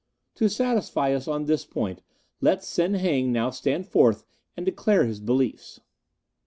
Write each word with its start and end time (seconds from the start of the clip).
To 0.33 0.49
satisfy 0.49 1.13
us 1.13 1.27
on 1.27 1.45
this 1.45 1.63
point 1.63 2.01
let 2.41 2.63
Sen 2.63 2.95
Heng 2.95 3.31
now 3.31 3.51
stand 3.51 3.85
forth 3.85 4.25
and 4.57 4.65
declare 4.65 5.05
his 5.05 5.19
beliefs. 5.19 5.79